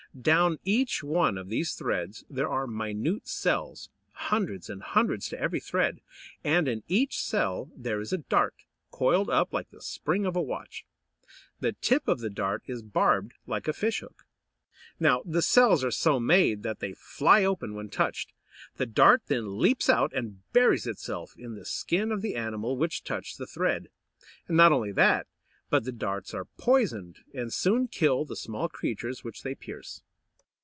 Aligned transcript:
Down 0.21 0.59
each 0.65 1.01
one 1.05 1.37
of 1.37 1.47
these 1.47 1.73
threads 1.73 2.25
there 2.29 2.49
are 2.49 2.67
minute 2.67 3.29
cells, 3.29 3.87
hundreds 4.11 4.69
and 4.69 4.83
hundreds 4.83 5.29
to 5.29 5.39
every 5.39 5.61
thread; 5.61 6.01
and 6.43 6.67
in 6.67 6.83
each 6.89 7.21
cell 7.21 7.71
there 7.77 8.01
is 8.01 8.11
a 8.11 8.17
dart, 8.17 8.65
coiled 8.91 9.29
up 9.29 9.53
like 9.53 9.69
the 9.71 9.79
spring 9.81 10.25
of 10.25 10.35
a 10.35 10.41
watch. 10.41 10.85
The 11.61 11.71
tip 11.71 12.09
of 12.09 12.19
the 12.19 12.29
dart 12.29 12.63
is 12.65 12.81
barbed 12.81 13.35
like 13.47 13.69
a 13.69 13.73
fishhook. 13.73 14.27
Now 14.99 15.21
the 15.23 15.41
cells 15.41 15.81
are 15.81 15.91
so 15.91 16.19
made 16.19 16.61
that 16.63 16.79
they 16.81 16.91
fly 16.91 17.45
open 17.45 17.73
when 17.73 17.87
touched. 17.87 18.33
The 18.75 18.85
dart 18.85 19.21
then 19.27 19.59
leaps 19.59 19.89
out 19.89 20.11
and 20.11 20.41
buries 20.51 20.87
itself 20.87 21.35
in 21.37 21.55
the 21.55 21.63
skin 21.63 22.11
of 22.11 22.21
the 22.21 22.35
animal 22.35 22.75
which 22.75 23.05
touched 23.05 23.37
the 23.37 23.47
thread. 23.47 23.87
Not 24.49 24.73
only 24.73 24.91
that, 24.91 25.27
but 25.69 25.85
the 25.85 25.91
darts 25.93 26.33
are 26.33 26.43
poisoned, 26.57 27.19
and 27.33 27.53
soon 27.53 27.87
kill 27.87 28.25
the 28.25 28.35
small 28.35 28.67
creatures 28.67 29.23
which 29.23 29.41
they 29.41 29.55
pierce. 29.55 30.01